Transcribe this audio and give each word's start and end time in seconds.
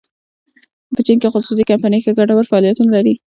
په 0.93 0.99
چین 1.05 1.17
کې 1.21 1.31
خصوصي 1.33 1.63
کمپنۍ 1.71 1.99
ښه 2.03 2.11
ګټور 2.19 2.45
فعالیتونه 2.51 2.89
لري. 2.95 3.13